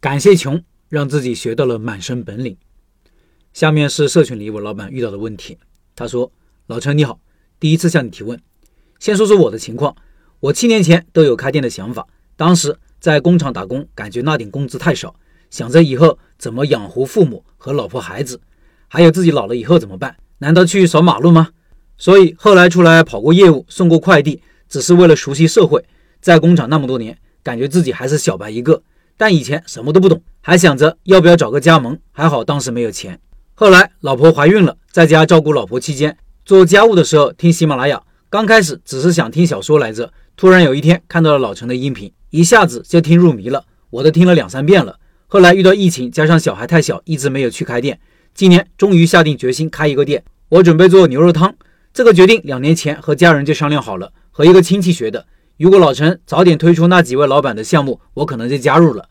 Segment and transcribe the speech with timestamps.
[0.00, 2.56] 感谢穷，让自己学到了满身本领。
[3.52, 5.58] 下面是社群里我老板遇到的问题，
[5.96, 6.30] 他说
[6.68, 7.18] ：“老陈你好，
[7.58, 8.40] 第一次向你提问，
[9.00, 9.96] 先说说我的情况。
[10.38, 12.06] 我七年前都有开店的想法，
[12.36, 15.16] 当时在工厂打工，感觉那点工资太少，
[15.50, 18.40] 想着以后怎么养活父母和老婆孩子，
[18.86, 20.16] 还有自己老了以后怎么办？
[20.38, 21.48] 难道去扫马路吗？
[21.96, 25.84] 所以后来出来跑过业务，送过快递，只是为了熟悉社会。
[26.20, 28.82] 在工厂那么多年。”感觉自己还是小白一个，
[29.18, 31.98] 但以前什么都不懂，还想着要不要找个加盟。
[32.12, 33.18] 还好当时没有钱。
[33.54, 38.00] 后来老婆怀孕了，在家照顾老婆期间，做家务的时候听喜马拉雅。
[38.30, 43.64] 刚开始只是想听小说来着，突然有一天看到了老陈的音频，一下子就听入迷了。
[43.90, 44.98] 我都听了两三遍了。
[45.26, 47.98] 后来遇到疫情，加上小孩太小，一直没有去开店。
[48.34, 50.22] 今年终于下定决心开一个店。
[50.50, 51.52] 我准备做牛肉汤，
[51.92, 55.26] 这个决定两年前和家人就商量好了，和一个亲戚学的。
[55.58, 59.08] 如果老陈早点推出那几位老板的项目，我可能就加入了。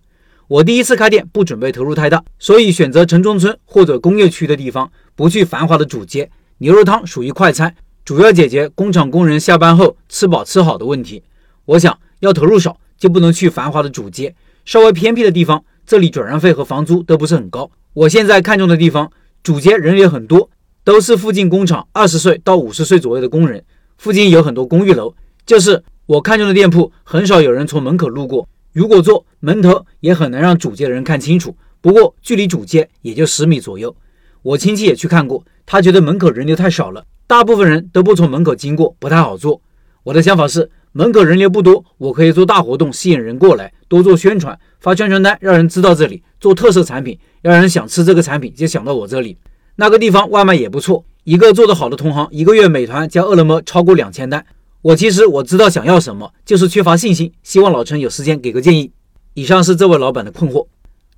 [0.47, 6.29] 我第一次开店，不准备投入太大，所以选择城中村或者工业区的地方，不去繁华的主街。
[6.59, 11.21] 牛肉汤属于快餐，主要解决工厂工人下班后吃饱吃好的问题。
[11.65, 17.69] 我想要投入少，就不能去繁华的主街，稍微偏僻的地方，这里转让费和房租都不是很高。
[17.91, 19.11] 我现在看中的地方，
[19.43, 20.49] 主街人也很多，
[20.85, 23.61] 都是附近工厂二十岁到五十岁左右的工人，
[23.97, 25.13] 附近有很多公寓楼，
[25.45, 25.83] 就是。
[26.07, 31.53] 我看中的店铺很少有人从门口路过，如果做门头也很难让主街的人看清楚。
[31.81, 33.93] 不过距离主街也就十米左右。
[34.41, 39.59] 我亲戚也去看过，他觉得门口人流太少了，大部分人都不从门口经过，不太好做。
[40.03, 49.35] 我的想法是，门口人流不多，我可以做大活动，吸引人过来，多做宣传，发宣传单，让人知道这里做特色产品，让人想吃这个产品就想到我这里。
[49.75, 54.45] 那个地方外卖也不错，一个做得好的同行，一个月美团加饿了么超过两千单。
[54.81, 57.31] 我其实我知道想要什么，就是缺乏信心。
[57.43, 58.91] 希望老陈有时间给个建议。
[59.33, 60.65] 以上是这位老板的困惑。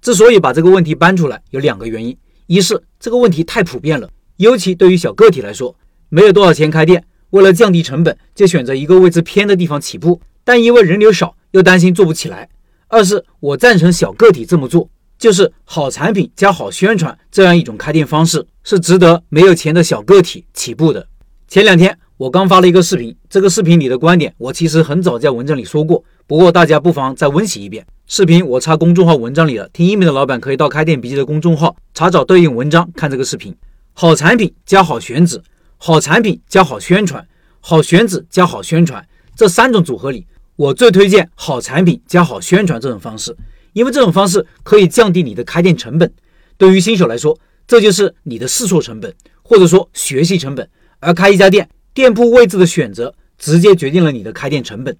[0.02, 5.76] 之所以把这个问题搬出来，有两个原因：一是这个问题太普遍了，尤其对于小个体来说，
[6.08, 12.48] 没有多少钱开店，为了降低成本，就选择一个位置偏的地方起步，但因为人流少，又担心做不起来；
[12.88, 21.06] 二是我赞成小个体这么做，就是好产品加好宣传这样一种开店方式，是值得没有钱的小个体起步的。
[21.48, 21.98] 前两天。
[22.20, 27.88] 我刚发了一个视频，这个视频里的观点我其实很早在文章里说过，不过大家不妨再温习一遍。
[28.08, 33.56] 视频我插公众号文章里了，听音频的老板可以到开店笔记的公众号查找对应文章看这个视频。
[33.94, 35.42] 好产品加好选址，
[35.78, 37.26] 好产品加好宣传，
[37.62, 43.34] 好选址加好宣传这三种组合里，我最推荐好产品加好宣传这种方式，
[43.72, 46.12] 因为这种方式可以降低你的开店成本。
[46.58, 50.70] 对于新手来说，这就是你的试错成本，或者说学习成本。
[51.00, 51.70] 而开一家店。
[51.94, 54.98] 店铺位置的选择直接决定了你的开店成本。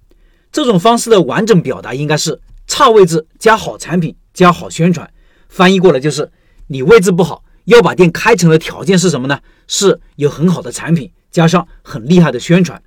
[0.52, 5.10] 这种方式的完整表达应该是：差位置加好产品加好宣传。
[5.48, 6.32] 翻译过来就是：
[6.68, 9.40] 你位置不好，要把店开成的条件是什么呢？
[9.68, 12.82] 是有很好的产品加上很厉害的宣传。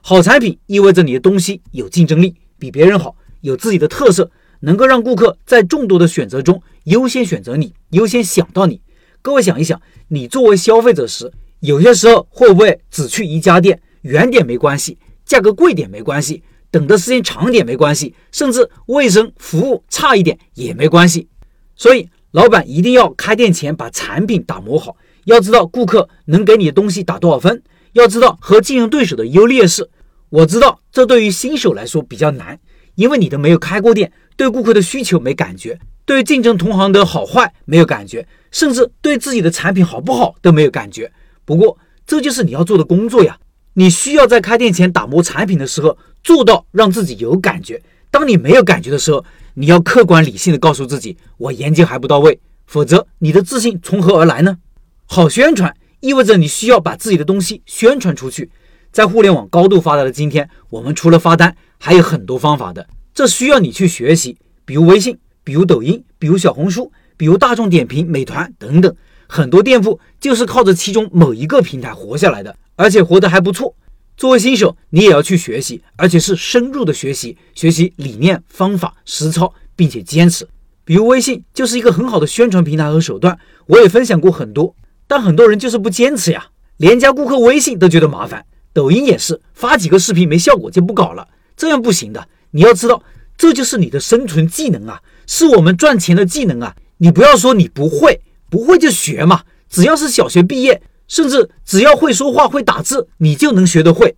[0.00, 4.30] 好产品意味着你的东西有竞争力，比别人好，有自己的特色，
[4.60, 8.80] 能够让顾客在众多的选择中优先选择你，优先想到你。
[9.22, 11.32] 各位想一想，你作为消费者时。
[11.60, 21.28] 有些时候会不会只去一家店，远点没关系，价格贵点没关系，等的时间长点没关系，甚至卫生服务差一点也没关系。
[21.74, 29.90] 所以老板一定要开店前把产品打磨好，要知道顾客能给你的东西打多少分，要知道和竞争对手的优劣势。
[30.30, 32.60] 我知道这对于新手来说比较难，
[32.94, 41.10] 因为你都没有开过店，对顾客的需求没感觉，对竞争同行的好坏没有感觉，甚至对自己的产品好不好都没有感觉。
[41.48, 43.38] 不过，这就是你要做的工作呀！
[43.72, 47.82] 你需要在开店前打磨产品的时候，做到让自己有感觉。
[48.10, 54.58] 当你没有感觉的时候，你要客观理性的告诉自己，我研究还不到位，否则你的自信从何而来呢？
[55.06, 58.50] 好宣传意味着你需要把自己的东西宣传出去。
[58.92, 64.36] 在互联网高度发达的今天，我们除了发单，还有很多方法的，这需要你去学习，
[64.66, 68.94] 比如微信，比如抖音，比如小红书，比如大众点评、美团等等。
[69.28, 73.74] 很多店铺就是靠着其中某一个平台活下来的，而且活得还不错。
[74.16, 80.48] 作为新手，你也要去学习，而且是深入的学习，学习理念、方法、实操，并且坚持。
[80.84, 84.74] 比如微信就是一个很好的宣传平台和手段，我也分享过很多，
[85.06, 86.46] 但很多人就是不坚持呀，
[86.78, 88.44] 连加顾客微信都觉得麻烦。
[88.72, 92.26] 抖音也是，发几个视频没效果就不搞了，这样不行的。
[92.52, 93.02] 你要知道，
[93.36, 96.74] 这就是你的生存技能啊，是我们赚钱的技能啊。
[96.96, 98.20] 你不要说你不会。
[98.50, 104.16] 不会就学嘛，只要是小学毕业，甚至只要会说话会打字，你就能学得会。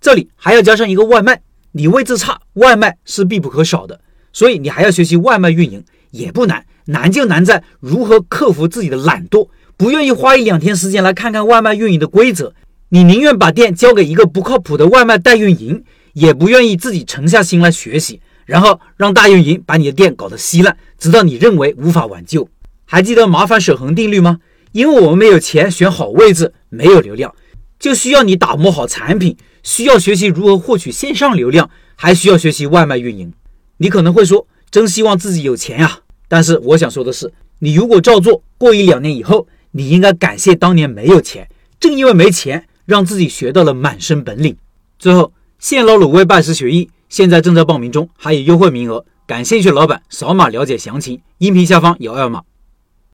[0.00, 1.42] 这里还要加上一个外卖，
[1.72, 4.00] 你位置差，外卖是必不可少的，
[4.32, 12.54] 所以你还要学习外卖运营，也不难，难就难在如何克服自己的懒惰，不愿意花一两天时间来看看外卖运营的规则。
[12.90, 22.48] 你宁愿把店交给一个不靠谱的外卖代运营，也不愿意自己沉下心来学习，然后让大运营把你的店搞得稀烂，直到你认为无法挽救。
[22.92, 24.40] 还记得麻烦守恒定律吗？
[24.72, 27.32] 因为我们没有钱选好位置，没有流量，
[27.78, 33.32] 就需要你打磨好产品，需要学习如何获取线上流量，还需要学习外卖运营。
[33.76, 36.00] 你可能会说，真希望自己有钱呀！
[36.26, 41.48] 但是我想说的是，你如果照做，过一两年以后，你应该感谢当年没有钱，
[41.78, 42.66] 正因为没钱。
[42.86, 44.56] 让自己学到了满身本领。
[44.98, 51.20] 最后，现捞卤味拜师学艺，现在正在报名中，还有优惠名额，感兴趣的老板扫码了解详情。
[51.38, 52.42] 音频下方有二维码。